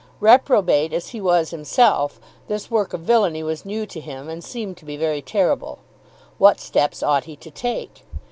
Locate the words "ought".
7.03-7.25